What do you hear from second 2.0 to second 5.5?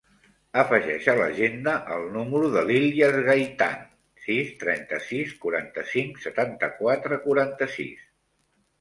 número de l'Ilyas Gaitan: sis, trenta-sis,